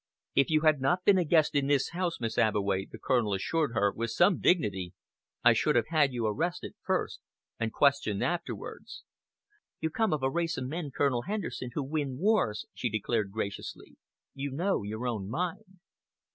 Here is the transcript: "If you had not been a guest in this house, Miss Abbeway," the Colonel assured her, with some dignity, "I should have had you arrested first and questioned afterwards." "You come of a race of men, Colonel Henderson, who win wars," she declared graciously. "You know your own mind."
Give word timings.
"If 0.33 0.49
you 0.49 0.61
had 0.61 0.81
not 0.81 1.05
been 1.05 1.19
a 1.19 1.23
guest 1.23 1.53
in 1.53 1.67
this 1.67 1.89
house, 1.91 2.19
Miss 2.19 2.35
Abbeway," 2.35 2.87
the 2.91 2.97
Colonel 2.97 3.35
assured 3.35 3.73
her, 3.75 3.91
with 3.93 4.09
some 4.09 4.39
dignity, 4.39 4.93
"I 5.43 5.53
should 5.53 5.75
have 5.75 5.89
had 5.89 6.11
you 6.11 6.25
arrested 6.25 6.73
first 6.81 7.19
and 7.59 7.71
questioned 7.71 8.23
afterwards." 8.23 9.03
"You 9.79 9.91
come 9.91 10.11
of 10.11 10.23
a 10.23 10.31
race 10.31 10.57
of 10.57 10.65
men, 10.65 10.89
Colonel 10.89 11.25
Henderson, 11.27 11.69
who 11.75 11.83
win 11.83 12.17
wars," 12.17 12.65
she 12.73 12.89
declared 12.89 13.31
graciously. 13.31 13.97
"You 14.33 14.49
know 14.49 14.81
your 14.81 15.07
own 15.07 15.29
mind." 15.29 15.77